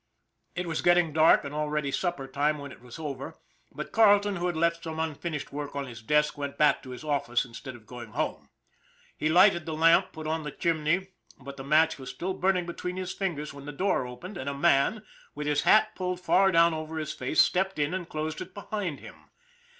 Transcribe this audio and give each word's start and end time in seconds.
It 0.55 0.65
was 0.65 0.81
getting 0.81 1.13
dark 1.13 1.43
and 1.43 1.53
already 1.53 1.91
supper 1.91 2.25
time 2.25 2.57
when 2.57 2.71
it 2.71 2.81
was 2.81 2.97
over, 2.97 3.37
but 3.71 3.91
Carleton, 3.91 4.37
who 4.37 4.47
had 4.47 4.57
left 4.57 4.81
some 4.85 4.99
unfinished 4.99 5.53
work 5.53 5.75
on 5.75 5.85
his 5.85 6.01
desk, 6.01 6.39
went 6.39 6.57
back 6.57 6.81
to 6.81 6.89
his 6.89 7.03
office 7.03 7.45
instead 7.45 7.75
of 7.75 7.85
going 7.85 8.13
home. 8.13 8.49
He 9.15 9.29
lighted 9.29 9.67
the 9.67 9.75
lamp, 9.75 10.11
put 10.11 10.25
on 10.25 10.41
the 10.41 10.49
chimney, 10.51 11.09
but 11.39 11.55
the 11.55 11.63
match 11.63 11.99
was 11.99 12.09
still 12.09 12.33
burning 12.33 12.65
between 12.65 12.97
his 12.97 13.13
fingers 13.13 13.53
when 13.53 13.65
the 13.65 13.71
door 13.71 14.07
opened 14.07 14.37
and 14.39 14.49
a 14.49 14.55
man, 14.55 15.03
with 15.35 15.45
his 15.45 15.61
hat 15.69 15.93
pulled 15.93 16.19
far 16.19 16.51
down 16.51 16.73
over 16.73 16.97
his 16.97 17.13
face, 17.13 17.39
stepped 17.39 17.77
in 17.77 17.93
and 17.93 18.09
closed 18.09 18.41
it 18.41 18.55
behind 18.55 19.01
him. 19.01 19.29